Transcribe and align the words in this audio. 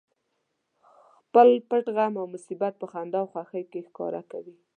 خپل 1.19 1.49
پټ 1.69 1.85
غم 1.95 2.13
او 2.21 2.25
مصیبت 2.35 2.73
په 2.81 2.85
خندا 2.91 3.19
او 3.23 3.27
خوښۍ 3.33 3.63
کې 3.71 3.79
ښکاره 3.87 4.21
کوي 4.31 4.55